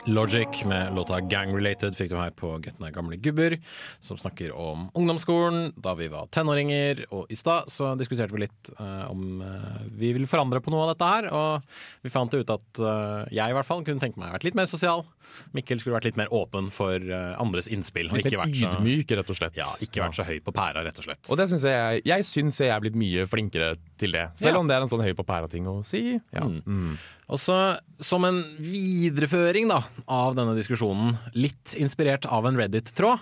[0.05, 3.55] Logic med låta 'Gang Related' fikk du her på Gettene gamle gubber,
[4.03, 7.05] som snakker om ungdomsskolen da vi var tenåringer.
[7.15, 10.83] Og i stad så diskuterte vi litt uh, om uh, vi ville forandre på noe
[10.83, 11.29] av dette her.
[11.31, 14.49] Og vi fant ut at uh, jeg i hvert fall kunne tenke meg å vært
[14.49, 15.05] litt mer sosial.
[15.55, 16.99] Mikkel skulle vært litt mer åpen for
[17.39, 18.11] andres innspill.
[18.11, 19.55] Litt ikke mer ydmyk, rett og slett.
[19.57, 21.31] ja, ikke vært så høy på pæra, rett og slett.
[21.31, 24.27] Og det synes jeg, jeg syns jeg er blitt mye flinkere til det.
[24.35, 24.59] Selv Ja.
[24.59, 26.19] om det er en sånn høy på pæra-ting å si.
[26.35, 26.43] Ja.
[26.43, 26.99] Mm.
[27.31, 27.55] Og så
[28.03, 29.81] som en videreføring da,
[30.11, 33.21] av denne diskusjonen, litt inspirert av en Reddit-tråd,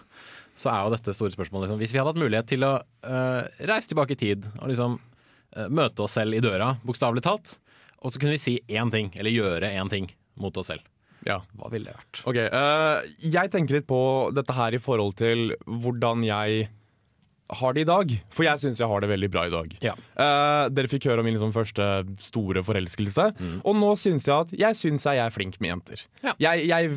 [0.57, 3.43] så er jo dette store spørsmålet liksom, Hvis vi hadde hatt mulighet til å uh,
[3.69, 7.55] reise tilbake i tid og liksom uh, møte oss selv i døra, bokstavelig talt,
[8.01, 10.09] og så kunne vi si én ting, eller gjøre én ting
[10.41, 10.83] mot oss selv,
[11.27, 11.39] Ja.
[11.55, 12.21] hva ville det vært?
[12.25, 14.01] Ok, uh, Jeg tenker litt på
[14.35, 16.67] dette her i forhold til hvordan jeg
[17.59, 18.13] har det i dag.
[18.33, 19.75] For jeg syns jeg har det veldig bra i dag.
[19.83, 19.95] Ja.
[20.15, 21.87] Uh, dere fikk høre om min liksom første
[22.21, 23.27] store forelskelse.
[23.67, 26.05] Og nå syns jeg at jeg syns jeg er flink med jenter.
[26.23, 26.35] Ja.
[26.41, 26.91] Jeg, jeg,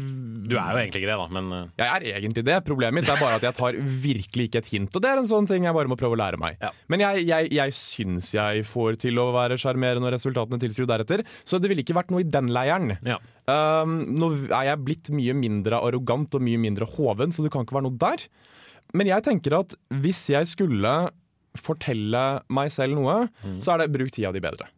[0.49, 1.61] Du er jo egentlig ikke det, da, men uh...
[1.81, 2.59] jeg er egentlig det.
[2.67, 4.95] Problemet mitt er bare at jeg tar virkelig ikke et hint.
[4.95, 6.59] Og det er en sånn ting jeg bare må prøve å lære meg.
[6.63, 6.73] Ja.
[6.93, 11.25] Men jeg, jeg, jeg syns jeg får til å være sjarmerende, og resultatene tilsier deretter.
[11.45, 12.97] Så det ville ikke vært noe i den leiren.
[13.05, 13.21] ja.
[13.45, 17.67] Um, nå er jeg blitt mye mindre arrogant og mye mindre hoven, så det kan
[17.67, 18.23] ikke være noe der.
[18.95, 20.95] Men jeg tenker at hvis jeg skulle
[21.59, 23.29] fortelle meg selv noe,
[23.63, 24.71] så er det bruk tida di bedre.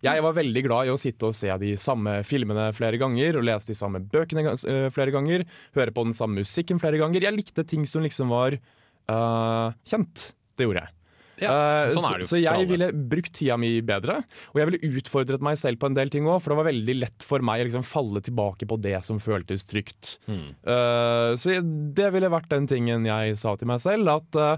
[0.00, 3.44] Jeg var veldig glad i å sitte og se de samme filmene flere ganger og
[3.44, 5.44] lese de samme bøkene øh, flere ganger.
[5.76, 7.26] Høre på den samme musikken flere ganger.
[7.26, 10.30] Jeg likte ting som liksom var uh, kjent.
[10.56, 10.94] Det gjorde jeg.
[11.40, 14.18] Ja, Eh, sånn så- er det jo så så jeg ville brukt tida mi bedre,
[14.52, 16.98] og jeg ville utfordret meg selv på en del ting òg, for det var veldig
[17.00, 20.18] lett for meg å liksom falle tilbake på det som føltes trygt.
[20.28, 20.54] Mm.
[20.66, 24.56] Uh, så jeg, det ville vært den tingen jeg sa til meg selv, at uh,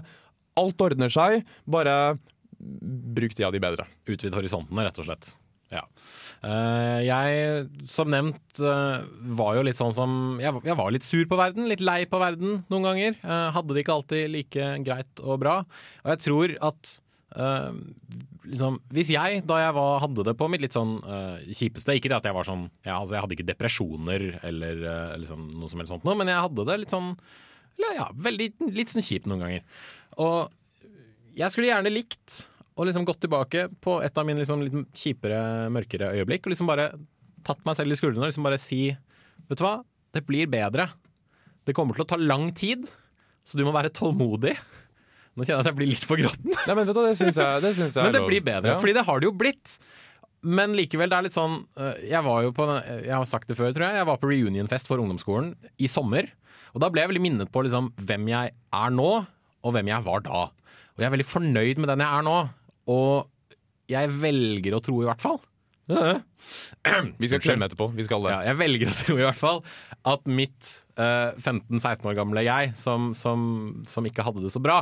[0.57, 2.17] alt ordner seg, bare
[2.59, 3.85] bruk tida di bedre.
[4.07, 5.33] Utvid horisontene, rett og slett.
[5.71, 5.83] Ja.
[6.43, 9.05] Eh, jeg, som nevnt, eh,
[9.37, 12.19] var jo litt sånn som jeg, jeg var litt sur på verden, litt lei på
[12.19, 13.15] verden noen ganger.
[13.21, 15.61] Eh, hadde det ikke alltid like greit og bra.
[16.03, 16.99] Og jeg tror at
[17.33, 20.99] liksom, Hvis jeg, da jeg var, hadde det på mitt litt sånn
[21.49, 24.83] kjipeste Ikke det at jeg var sånn ja, altså Jeg hadde ikke depresjoner eller
[25.17, 27.15] liksom, noe som helst sånt, noe, men jeg hadde det litt sånn
[27.81, 29.65] ja, veldig, litt sånn kjipt noen ganger.
[30.21, 30.53] Og
[31.33, 35.69] jeg skulle gjerne likt og liksom gått tilbake på et av mine liksom litt kjipere,
[35.73, 36.87] mørkere øyeblikk og liksom bare
[37.45, 38.81] tatt meg selv i skuldrene og liksom bare si
[39.49, 39.73] Vet du hva,
[40.15, 40.85] det blir bedre.
[41.67, 42.85] Det kommer til å ta lang tid,
[43.43, 44.53] så du må være tålmodig.
[45.35, 46.53] Nå kjenner jeg at jeg blir litt på gråten.
[46.53, 48.29] Nei, men vet du, det syns jeg, det syns jeg Men det lov.
[48.31, 48.79] blir bedre, Ja.
[48.79, 49.75] fordi det har det jo blitt.
[50.43, 53.55] Men likevel, det er litt sånn øh, Jeg var jo på Jeg har sagt det
[53.59, 53.99] før, tror jeg.
[54.01, 56.27] Jeg var på reunionfest for ungdomsskolen i sommer.
[56.73, 59.11] Og da ble jeg veldig minnet på liksom hvem jeg er nå,
[59.63, 60.45] og hvem jeg var da.
[60.95, 62.37] Og jeg er veldig fornøyd med den jeg er nå.
[62.91, 63.29] Og
[63.91, 65.41] jeg velger å tro, i hvert fall
[67.19, 67.89] Vi skal klemme etterpå.
[67.95, 68.31] Vi skal det.
[68.31, 69.59] ja, jeg velger å tro i hvert fall
[70.07, 70.69] at mitt
[70.99, 73.43] eh, 15-16 år gamle jeg, som, som,
[73.87, 74.81] som ikke hadde det så bra,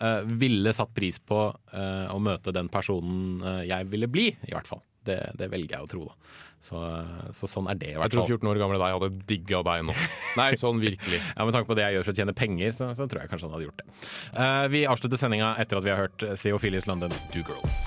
[0.00, 4.52] eh, ville satt pris på eh, å møte den personen eh, jeg ville bli, i
[4.52, 4.84] hvert fall.
[5.04, 6.36] Det, det velger jeg å tro, da.
[6.64, 9.60] Så, eh, så sånn er det, i Jeg tror 14 år gamle deg hadde digga
[9.66, 9.96] deg nå.
[10.40, 11.20] Nei, sånn virkelig.
[11.34, 13.32] Ja, Med tanke på det jeg gjør for å tjene penger, så, så tror jeg
[13.32, 13.86] kanskje han hadde gjort det.
[14.32, 17.82] Uh, vi avslutter sendinga etter at vi har hørt Theophilus London, Do Girls.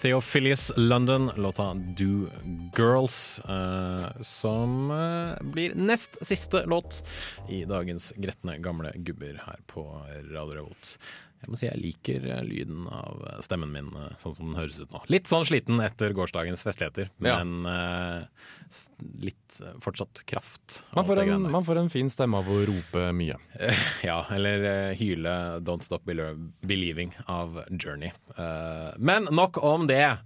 [0.00, 2.28] Theophilus London, låta Do
[2.76, 7.02] Girls, uh, som uh, blir nest siste låt
[7.52, 9.84] i dagens gretne gamle gubber her på
[10.32, 10.94] Radio Revolt.
[11.40, 14.80] Jeg må si jeg liker eh, lyden av stemmen min eh, sånn som den høres
[14.82, 15.00] ut nå.
[15.12, 17.78] Litt sånn sliten etter gårsdagens festligheter, men ja.
[18.20, 18.50] uh,
[19.24, 20.82] litt eh, fortsatt kraft.
[20.96, 23.38] Man får, en, man får en fin stemme av å rope mye.
[24.06, 28.12] Ja, eller uh, hyle 'Don't Stop Believing' av Journey.
[28.36, 30.16] Eh, men nok om det.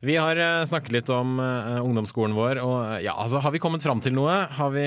[0.00, 3.58] Vi har eh, snakket litt om eh, ungdomsskolen vår, og eh, ja, altså, har vi
[3.60, 4.32] kommet fram til noe?
[4.56, 4.84] Har vi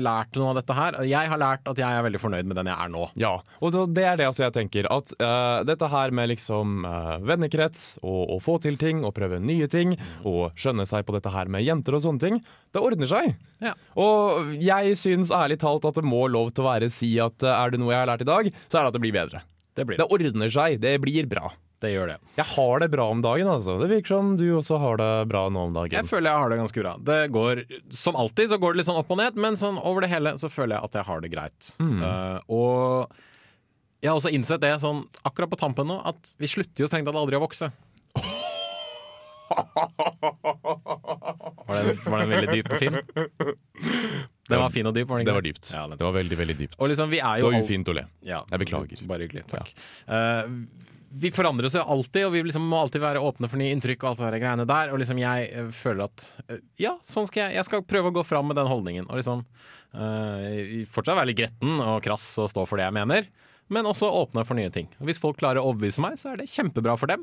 [0.00, 0.96] lært noe av dette her?
[1.04, 3.02] Jeg har lært at jeg er veldig fornøyd med den jeg er nå.
[3.20, 4.88] Ja, og det- det er det altså jeg tenker.
[4.88, 9.36] At uh, dette her med liksom uh, vennekrets, og å få til ting, og prøve
[9.44, 12.40] nye ting, og skjønne seg på dette her med jenter og sånne ting,
[12.72, 13.34] det ordner seg.
[13.60, 13.74] Ja.
[14.00, 17.52] Og jeg syns ærlig talt at det må lov til å være si at uh,
[17.60, 19.44] er det noe jeg har lært i dag, så er det at det blir bedre.
[19.76, 20.14] Det blir Det det.
[20.16, 20.80] ordner seg.
[20.80, 21.52] Det blir bra.
[21.82, 22.16] Det gjør det.
[22.38, 23.74] Jeg har det bra om dagen, altså.
[23.82, 25.92] Det virker som du også har det bra nå om dagen.
[25.98, 26.92] Jeg føler jeg har det ganske bra.
[27.10, 30.06] Det går, Som alltid så går det litt sånn opp og ned, men sånn over
[30.06, 31.72] det hele så føler jeg at jeg har det greit.
[31.82, 33.12] Eh, og
[34.04, 37.08] jeg har også innsett det sånn akkurat på tampen nå, at vi slutter jo strengt
[37.10, 37.68] tatt aldri å vokse.
[41.66, 42.96] Var den, var den veldig dyp og fin?
[44.48, 45.30] Den var fin og dyp, var den ikke?
[45.30, 45.70] Det var dypt.
[45.72, 46.74] Ja, det var veldig, veldig dypt.
[46.78, 48.04] og liksom, vi er Det var ufint å le.
[48.28, 49.04] Ja, Jeg beklager.
[49.08, 49.44] Bare hyggelig.
[49.52, 49.70] Takk.
[50.06, 50.42] Eh,
[51.16, 54.02] vi forandrer oss jo alltid, og vi liksom må alltid være åpne for nye inntrykk.
[54.02, 57.46] Og alt det greiene der Og liksom jeg eh, føler at eh, ja, sånn skal
[57.46, 59.06] jeg Jeg skal prøve å gå fram med den holdningen.
[59.08, 63.28] Og liksom uh, fortsatt være litt gretten og krass og stå for det jeg mener.
[63.72, 64.90] Men også åpne for nye ting.
[64.98, 67.22] Og Hvis folk klarer å overbevise meg, så er det kjempebra for dem.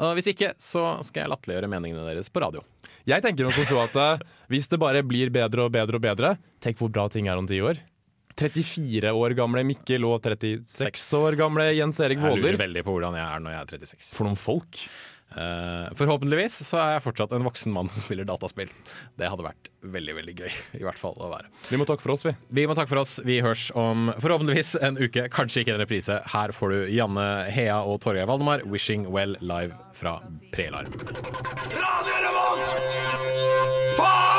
[0.00, 2.62] Og hvis ikke, så skal jeg latterliggjøre meningene deres på radio.
[3.04, 6.36] Jeg tenker som så at uh, hvis det bare blir bedre og bedre og bedre
[6.64, 7.82] Tenk hvor bra ting er om ti år.
[8.36, 11.08] 34 år gamle Mikkel og 36 Seks.
[11.14, 12.62] år gamle Jens Erik Våler Jeg lurer Våler.
[12.66, 14.14] veldig på hvordan jeg er når jeg er 36.
[14.16, 14.86] For noen folk!
[15.34, 18.68] Eh, forhåpentligvis så er jeg fortsatt en voksen mann som spiller dataspill.
[19.18, 20.52] Det hadde vært veldig veldig gøy.
[20.78, 21.48] I hvert fall å være.
[21.72, 22.34] Vi må takke for oss, vi.
[22.54, 23.16] Vi må takke for oss.
[23.26, 26.20] Vi høres om forhåpentligvis en uke, kanskje ikke en reprise.
[26.36, 30.20] Her får du Janne Hea og Torgeir Valdemar, 'Wishing Well' live fra
[30.54, 30.94] Prelarm.
[31.74, 32.94] Radio Revolt!
[33.98, 34.33] Faen!